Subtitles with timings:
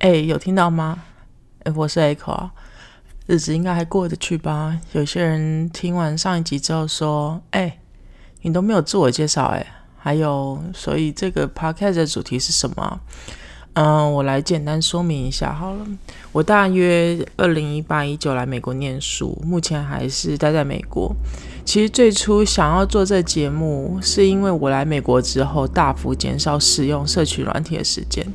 [0.00, 1.02] 哎，有听到吗？
[1.64, 2.50] 哎，我是 Echo 啊，
[3.26, 4.80] 日子应该还过得去吧？
[4.92, 7.78] 有些人听完上一集之后说：“哎，
[8.40, 9.66] 你都没有自我介绍哎。”
[10.02, 13.00] 还有，所以这个 Podcast 的主题是什么？
[13.74, 15.86] 嗯，我来简单说明一下好了。
[16.32, 21.14] 我大约二零一八一九来美国念书，目前还是待在美国。
[21.66, 28.26] 其实最初想要做这节目，是因为我来美国之后大幅减少使用社群软体的时间。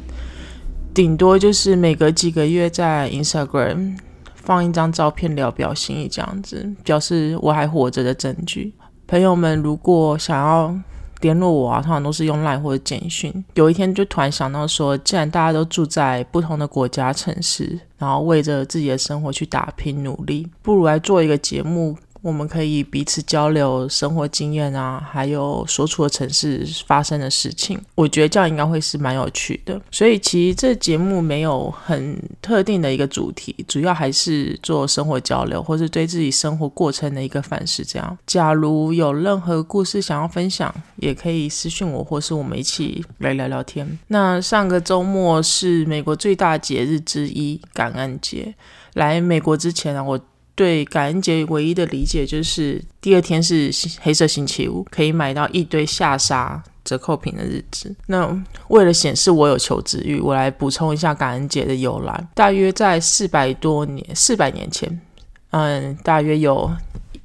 [0.96, 3.98] 顶多就是每隔几个月在 Instagram
[4.34, 8.74] 放一张照片聊表心意这样子，表示我还活着的证据。
[9.06, 10.74] 朋友们如果想要
[11.20, 13.44] 联络我啊，通常都是用 Line 或者简讯。
[13.56, 21.98] 有一天就突然想到说，既然大家都住在不同的国家城市，然后为着自己的生活去打拼努力，不如来做一个节目。
[22.26, 27.80] 我们可以彼此交流生活经验啊，还有所处的城市发生的事情。
[27.94, 29.80] 我觉得这样应该会是蛮有趣的。
[29.92, 37.86] 所以其实这节目没有很特定的一个主题，主要还是做生活交流，或是对自己生活过程的一个反思。
[37.86, 43.88] 这样，假如有任何故事想要分享，也可以私信我，或是我们一起来聊聊天。
[44.08, 48.56] 那上个周末是美国最大节日之一——感恩节。
[48.96, 50.20] 来美国之前啊，我。
[50.56, 53.70] 对感恩节唯一的理解就是第二天是
[54.02, 57.94] 黑色星期五，可以买到一堆下沙折扣品的日子。
[58.08, 58.28] 那
[58.70, 62.28] 为了显示我有求知欲，我来补充一下感恩节的由来。
[62.34, 65.02] 大约在四百多年、四百年前，
[65.52, 66.72] 嗯，大约有。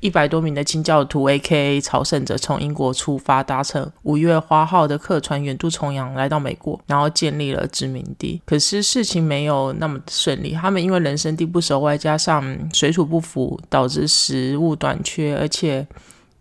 [0.00, 1.80] 一百多名的清教徒 （A.K.A.
[1.80, 8.40] 朝圣者）从英国出发，搭乘五月花号的客船远渡重洋，来到美国，然后建立了殖民地。
[8.46, 15.86] 可是事情没有那么顺利，他们因为人生地不熟，外加上水土不服，导致食物短缺，而且。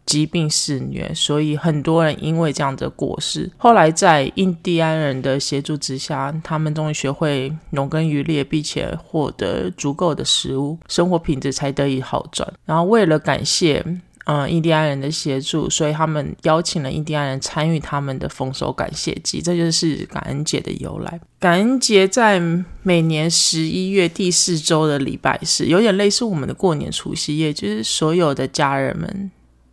[0.10, 3.48] 疾病肆虐，所以很多人因为这样的过世。
[3.58, 12.52] 后来在印第安人的协助之下，他们终于学会农耕渔猎，并且获得足够的食物，生活品质才得以好转。
[12.66, 13.86] 然后为了感谢
[14.26, 21.22] 嗯印第安人的协助，所以他们邀请了印第安人参与他们的丰收感谢祭，这就是感恩节的由来。
[21.40, 22.42] 感恩节在
[22.82, 29.30] 每年十一月第四周的礼拜四，有点类似我们的过年除夕夜，就是所有的家人们。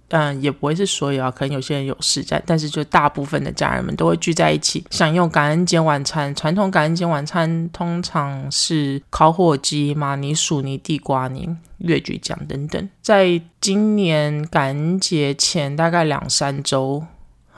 [0.09, 6.33] 嗯，也不会是所有啊，可能有些人有事在，但是就大部分的家人们都会聚在一起享用感恩节晚餐。
[6.35, 12.89] 传统感恩节晚餐通常是烤火鸡、马尼薯泥、地瓜泥、越剧酱等等。
[13.03, 17.05] 在今年感恩节前大概两三周，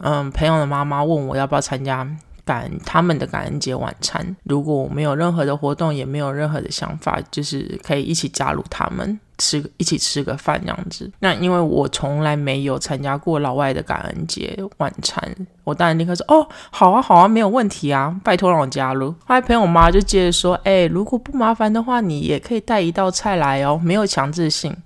[0.01, 2.09] 嗯，朋友的妈妈问我要不要参加
[2.49, 4.37] 感他们的感恩节晚餐。
[4.45, 9.21] 如果我没有任何的活动，也没有任何的想法，就是可以一起加入他们。
[9.41, 15.23] 吃一起吃个饭这样子，那因为我从来没有参加过老外的感恩节晚餐，
[15.63, 19.13] 我当然立刻说哦，好啊好啊，没有问题啊，拜托让我加入。
[19.25, 24.77] 后来朋友妈就接着说，哎，如果不麻烦的话，你也可以带一道菜来哦，没有强制性，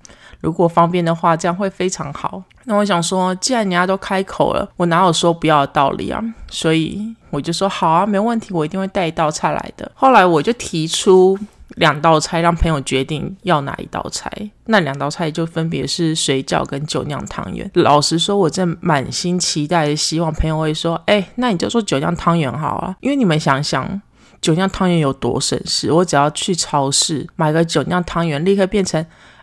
[0.42, 2.42] 如果方便的话，这样会非常好。
[2.64, 6.22] 那我想说，既然人家都开口了，我哪有说不要的道理啊？
[6.50, 9.91] 所以我就说好啊，没问题，我一定会带一道菜来的。
[9.94, 11.38] 后来我就提出。
[11.76, 14.31] 两道菜让朋友决定要哪一道菜，
[14.66, 17.70] 那两道菜就分别是水饺跟酒酿汤圆。
[17.72, 24.02] 老实说，我正满心期待的希望朋友会说：“哎，那你就做酒酿汤圆好啊。”因为你们想想，
[24.42, 29.02] 酒酿汤圆有多省事，我只要去超市买个酒酿汤圆，立刻变成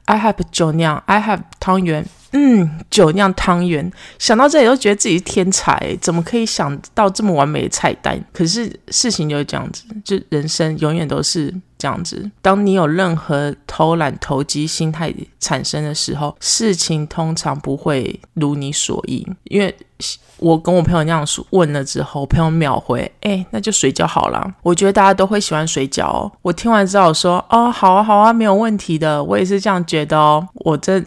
[0.09, 2.03] I have 酒酿，I have 汤圆。
[2.31, 8.19] 嗯，酒酿汤圆，想到这里都觉得自己是天才，怎么可以想到这么完美的菜单？
[8.31, 12.29] 可是事情就是这样子，就人生永远都是这样子。
[12.41, 19.27] 当你有任何偷懒投机心态产生的时候，事情通常不会如你所意。
[19.45, 19.75] 因为
[20.37, 26.31] 我跟我朋友那样说问了之后，朋友秒回：“哎，那就水饺好了。”我觉得大家都会喜欢水饺哦。
[26.41, 30.47] 我听完之后说：“哦，好啊，好啊，没有问题的。”我也是这样觉得哦。
[30.55, 31.03] 我这。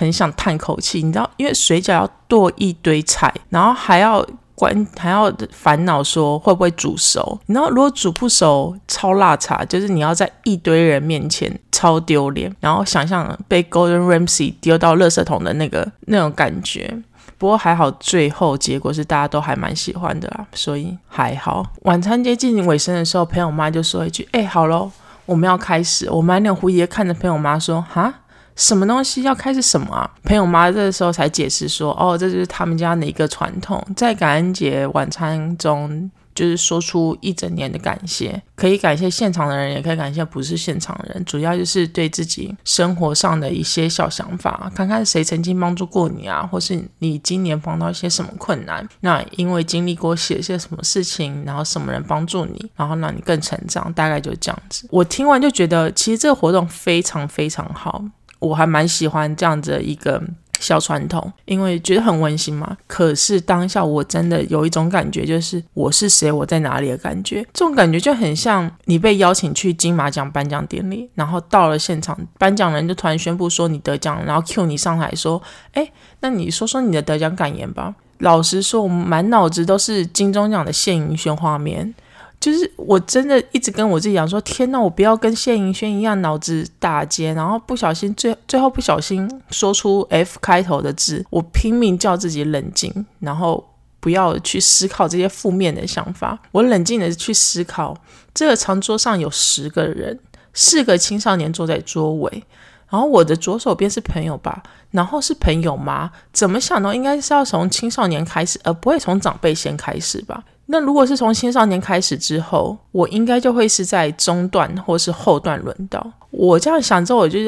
[0.00, 4.24] 很想叹口气，你知道，因为水饺要剁一堆菜，然后还要
[4.54, 7.36] 关，还要烦恼说会不会煮熟。
[7.46, 12.54] 你知道，如果煮不熟，超辣茶，就是你要在一堆人面前超丢脸。
[12.60, 16.96] 然后想象被 Golden Ramsy 丢到垃圾桶的那个那种感觉。
[17.38, 21.64] 不过还好，最后结果是大家都还蛮喜欢的啦，所以还好。
[21.82, 24.90] 晚餐接近尾声的时候，朋友妈就说一句：“哎，好喽，
[25.24, 28.12] 我们要开始。”我满脸狐疑的看着朋友妈说：“哈？”
[28.56, 30.10] 什么东西要开始什么啊？
[30.24, 41.24] 朋友妈这时候才解释说：“哦，这就是他们家的一个传统，在感恩节晚餐中，就是说出一整年的感谢，可以感谢现场的人，也可以感谢不是现场人。
[41.24, 54.86] 主要就是对自己生活上的一些小想法，看看谁曾经帮助过你啊，或是你今年碰到一些什么困难，那因为经历过写些什么事情，然后什么人帮助你，然后让你更成长，大概就这样子。
[54.92, 58.04] 我听完就觉得，其实这个活动非常非常好，
[58.38, 60.22] 我还蛮喜欢这样子的一个。
[60.58, 62.76] 小传统，因为觉得很温馨嘛。
[62.86, 67.42] 可是当下我真的有一种感觉，就是我是谁，我在哪里的感觉。
[67.52, 75.40] 这种感觉就很像你被邀请去金马奖颁奖典礼，然后到了现场，颁奖人就突然宣布说你得奖，然后 Q 你上台说
[75.74, 75.90] ：“哎，
[76.20, 81.94] 那你说说你的得奖感言吧。”老实说，我满脑子都是金钟奖的谢盈萱画面。
[82.40, 91.26] 就是我真的一直跟我自己讲说，天呐，我不要跟谢盈萱一样脑子打结，然后不小心最最后不小心说出 F 开头的字。
[91.30, 93.68] 我拼命叫自己冷静，然后
[93.98, 96.38] 不要去思考这些负面的想法。
[96.52, 97.96] 我冷静的去思考，
[98.32, 100.16] 这个长桌上有十个人，
[100.54, 102.44] 四个青少年坐在桌尾，
[102.88, 104.62] 然后我的左手边是朋友吧，
[104.92, 106.12] 然后是朋友吗？
[106.32, 106.94] 怎么想呢？
[106.94, 110.44] 应该是要从青少年开始，而不会从长辈先开始吧。
[110.70, 116.12] 那如果是从青少年开始之后，我应该就会是在中段或是后段轮到。
[116.30, 117.38] 我这样想之后，我就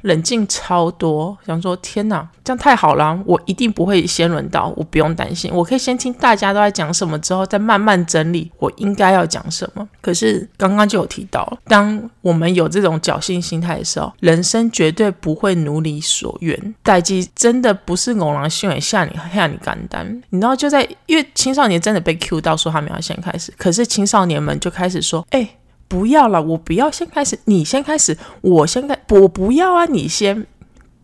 [0.00, 9.86] 冷静超多，想说天哪，这样太好了，我一定不会先轮到，我不用担心，我可以先听大家都在讲什么，之后再慢慢整理我应该要讲什么。
[10.00, 20.22] 可是刚刚就有提到，当我们有这种侥幸心态的时候，人生绝对不会如你所愿，代际真的不是偶然性，吓你吓你肝胆。
[20.30, 25.48] 你知道就在因为青少年真的被 Q 到说他们要先开始，可是青少年们就开始说，哎。
[25.88, 30.46] 不要了，我不要先开始，你先开始，我先开，我不要啊，你先。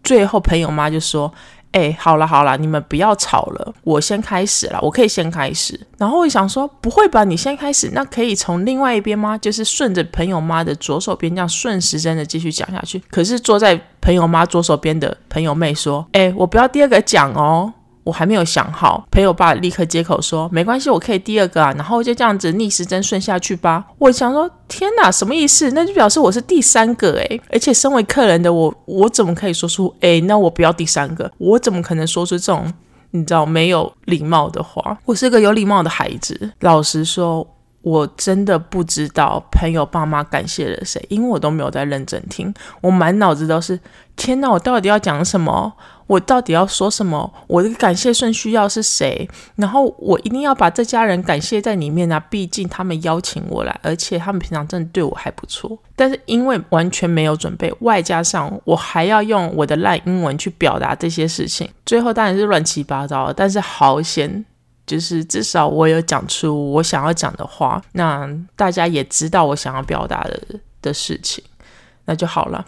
[0.03, 1.31] 最后朋友妈就说
[1.73, 9.37] ：“哎，好了好了，你们不要吵了，我先开始了，我可以先开始。”然后我想说：“不会吧，你先开始，那可以从另外一边吗？
[9.37, 17.75] 就是顺着朋友妈的左手边这样顺时针的继续讲下去。”可是坐在朋友妈左手边的朋友妹说：“哎，我不要第二个讲哦。”
[18.09, 23.85] 我还没有想好，陪我爸立刻接口说：“没关系，我可以第二个啊。”然后就这样子逆时针顺下去吧。
[23.99, 25.71] 我想说：“天哪，什么意思？
[25.73, 27.39] 那就表示我是第三个诶。
[27.53, 30.23] 而且身为客人的我，我怎么可以说出诶？
[30.23, 32.73] 那我不要第三个，我怎么可能说出这种
[33.11, 34.97] 你知道没有礼貌的话？
[35.05, 36.51] 我是个有礼貌的孩子。
[36.61, 37.47] 老实说，
[37.89, 42.53] 我真的不知道朋友爸妈感谢了谁，因为我都没有在认真听，
[42.83, 43.81] 我满脑子都是：
[44.15, 45.73] 天哪，我到底要讲什么？
[46.07, 47.31] 我到底要说什么？
[47.47, 49.29] 我的感谢顺序要是谁？
[49.57, 52.19] 然后我一定要把这家人感谢在里面啊！
[52.31, 55.79] 毕竟他们邀请我来，而且他们平常真的对我还不错。
[55.97, 63.33] 但是因为完全没有准备，外加上我还要用我的烂英文去表达这些事情，最后当然是乱七八糟。
[63.33, 64.45] 但是好险，
[64.89, 70.41] 就是至少我有讲出我想要讲的话，那大家也知道我想要表达的
[70.83, 71.45] 的事情，
[72.07, 72.67] 那就好了。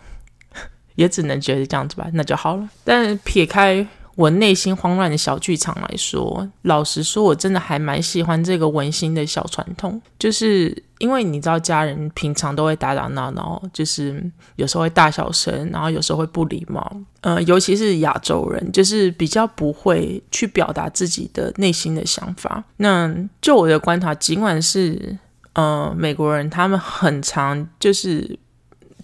[0.97, 2.69] 也只能觉得这样子吧，那就好了。
[2.85, 3.87] 但撇开
[4.17, 10.01] 我内心慌乱的小剧场来说，老实说，我真的还蛮喜欢这个温馨的小传统。
[10.19, 14.23] 就是因为你知道，家人平常都会打打闹闹，就是
[14.57, 16.95] 有时候会大小声，然后有时候会不礼貌。
[17.23, 22.63] 呃，尤其是亚洲人，就是比较不会去表达自己的内心的想法。
[22.77, 25.17] 那就我的观察，尽管是
[25.55, 28.39] 呃美国人，他们很常就是。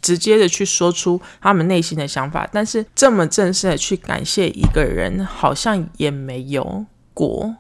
[0.06, 7.56] 直接的去说出他们内心的想法，但是这么正式的去感谢一个人，好像也没有过，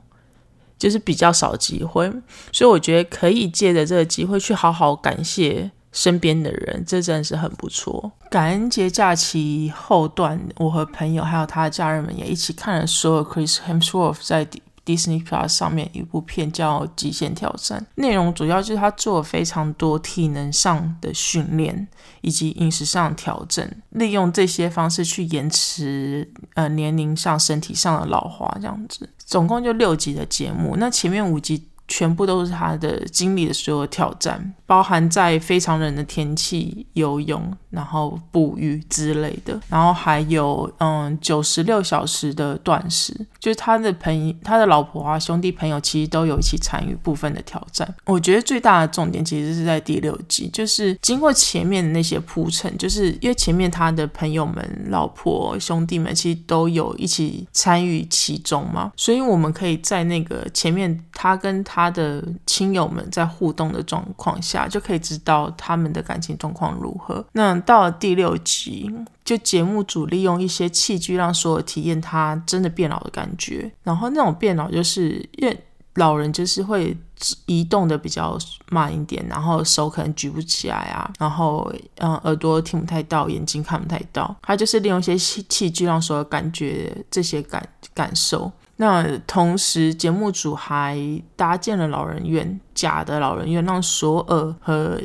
[0.78, 2.08] 就是比较少机会。
[2.52, 8.12] 所以我觉得可以借着这个机会去好好感谢身边的人，这真的是很不错。
[8.30, 14.46] 感恩节假期后段，我和朋友还有他的家人们也一起看了所有 Chris Hemsworth 在。
[14.86, 21.88] Disney Plus 上面一部片叫《极限挑战》，内容主要就是他做了非常多体能上的训练，
[22.20, 29.10] 以及饮食上的调整，利用这些方式去延迟呃年龄上、身体上的老化，这样子。
[29.18, 31.66] 总共就六集的节目，那前面五集。
[31.88, 37.40] 全部都是他的经历的所有挑战，包含在非常冷的天气游泳，
[37.70, 47.88] 然后捕鱼之类的，然后还有嗯九十六小时的断食，就是他的朋友、他的老婆啊、兄弟朋友其实都有一起参与部分的挑战。
[48.04, 61.75] 我觉得最大的重点其实是在第六集，就是经过前面的那些铺陈，就是因为前面他的朋友们、老婆、兄弟们其实都有一起参与其中嘛，所以我们可以在那个前面他跟他。
[61.76, 67.22] 他的亲友们在互动的状况下，就可以知道他们的感情状况如何。
[67.32, 68.90] 那到了第六集，
[69.22, 73.70] 就节目组利用一些器具，让所有体验他真的变老的感觉。
[73.82, 75.54] 然后那种变老，就是因为
[75.96, 76.96] 老人就是会
[77.44, 78.38] 移动的比较
[78.70, 88.50] 慢一点，然后手可能举不起来啊，然后嗯耳朵听不太到，眼睛看不太到，他就是利用一些器器具让所有感觉这些感感受。
[88.76, 90.98] 那同时节目组还
[91.34, 95.00] 搭建了老人院，假的老人院，让索尔和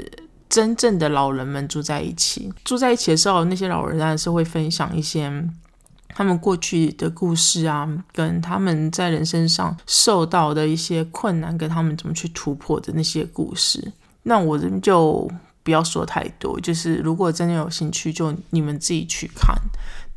[0.49, 2.51] 真正的老人们住在一起。
[2.63, 5.31] 住在一起的时候，那些老人当然是会分享一些。
[6.13, 15.31] 他们过去的故事啊，跟他们在人生上受到的一些困难，跟他们怎么去突破的那些故事，那我就
[15.63, 16.59] 不要说太多。
[16.59, 19.55] 就是如果真的有兴趣，就你们自己去看。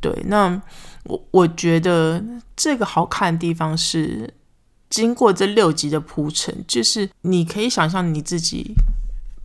[0.01, 0.61] 对，那
[1.05, 2.23] 我我觉得
[2.57, 4.33] 这个好看的地方是，
[4.91, 8.75] 经过这六集的铺陈，就是你可以想象你自己。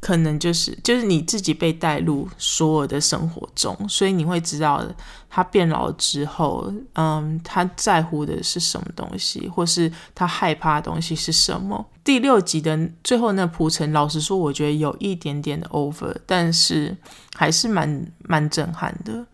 [0.02, 4.82] 可能就是就是你自己被带入所有的生活中，所以你会知道
[5.30, 11.86] 他变老之后，嗯，他在乎的是什么东西，或是他害怕的东西是什么。
[12.04, 16.96] 第六集的最后那铺陈，老实说，我觉得有一点点的 over，但是
[17.36, 19.26] 还是蛮蛮震撼的。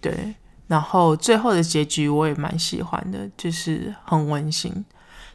[0.00, 0.34] 对，
[0.66, 4.84] 然后最后的结局我也蛮喜欢的，就是很温馨。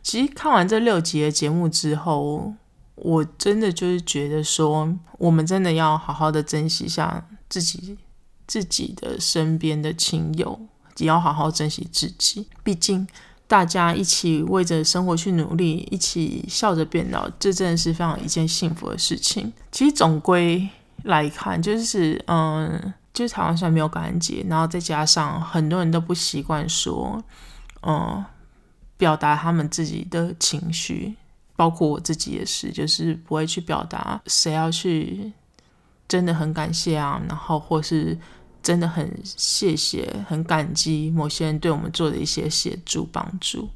[0.03, 2.53] 其实看完这六集的节目之后。
[2.98, 7.96] 我真的就是觉得说，我们真的要好好的珍惜一下自己
[8.48, 10.60] 自己的身边的亲友，
[10.98, 12.48] 也要好好珍惜自己。
[12.63, 13.08] 毕竟
[13.48, 19.54] 大家一起为着生活去努力，一起笑着变老，这真的是非常一件幸福的事情。
[19.72, 20.68] 其实总归
[21.04, 27.24] 来看，就是嗯，就是台湾虽然没有感恩节，然后再加上很多人都不习惯说，
[27.84, 28.25] 嗯，
[28.98, 31.16] 表达他们自己的情绪。
[31.58, 35.34] 包括我自己也是，就是不会去表达谁要去
[36.08, 38.18] 真的很感谢啊，然后或是
[38.62, 43.68] 真的很谢谢、很感激某些人对我们做的一些协助帮助，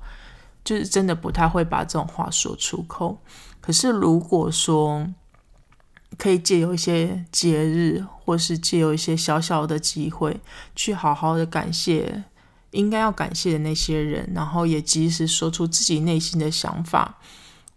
[0.63, 3.17] 就是真的不太会把这种话说出口。
[3.59, 5.07] 可是如果说
[6.17, 10.39] 可以借由一些节日，或是借由一些小小的机会，
[10.75, 12.23] 去好好的感谢
[12.71, 17.17] 应该要感谢的那些人，然后也及时说出自己内心的想法。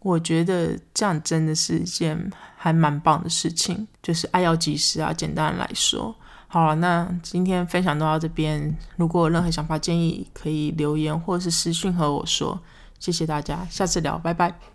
[0.04, 5.10] 我觉得这样真的是一件还蛮棒的事情，就是爱要及时啊。
[5.10, 6.14] 简单来说，
[6.46, 12.60] 好了，那今天分享到这边，如果有任何想法建议，可以留言或是私讯和我说。
[12.98, 14.73] 谢谢大家，下次聊，拜拜。